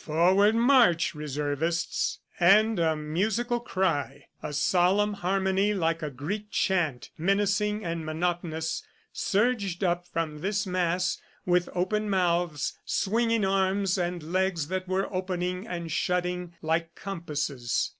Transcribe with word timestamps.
Forward 0.03 0.55
march, 0.55 1.13
Reservists!... 1.13 2.17
And 2.39 2.79
a 2.79 2.95
musical 2.95 3.59
cry, 3.59 4.29
a 4.41 4.51
solemn 4.51 5.13
harmony 5.13 5.75
like 5.75 6.01
a 6.01 6.09
Greek 6.09 6.49
chant, 6.49 7.11
menacing 7.19 7.85
and 7.85 8.03
monotonous, 8.03 8.81
surged 9.13 9.83
up 9.83 10.07
from 10.07 10.41
this 10.41 10.65
mass 10.65 11.19
with 11.45 11.69
open 11.75 12.09
mouths, 12.09 12.73
swinging 12.83 13.45
arms, 13.45 13.95
and 13.95 14.23
legs 14.23 14.69
that 14.69 14.87
were 14.87 15.07
opening 15.13 15.67
and 15.67 15.91
shutting 15.91 16.55
like 16.63 16.95
compasses. 16.95 17.89